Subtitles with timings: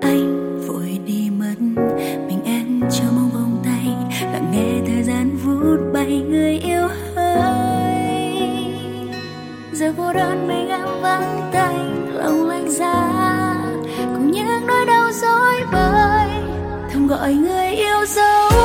[0.00, 1.54] anh vội đi mất.
[2.28, 3.86] Mình em chờ mong vòng tay,
[4.32, 8.32] lặng nghe thời gian vút bay, người yêu ơi.
[9.72, 11.76] Giờ cô đơn mình em vắng tay,
[12.14, 13.54] lòng lạnh giá.
[13.96, 16.28] Cùng những nỗi đau dối bời,
[16.92, 18.57] thầm gọi người yêu dấu.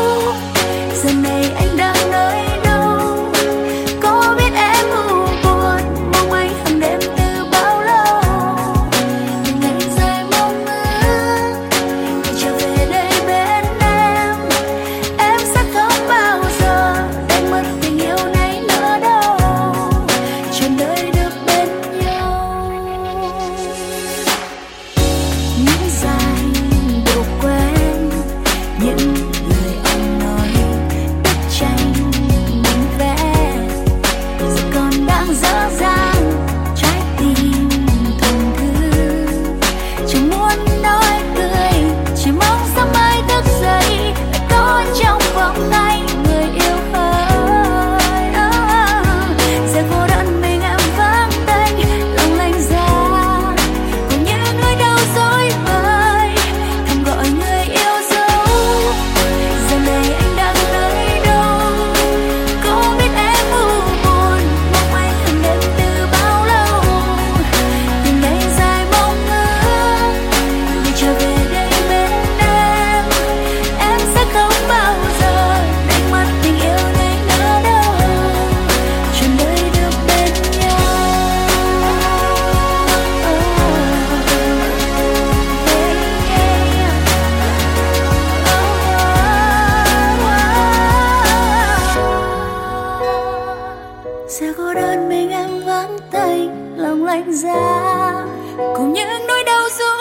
[94.39, 98.25] sẽ cô đơn mình em vắng tay, lòng lạnh giá.
[98.57, 99.92] Cùng những nỗi đau du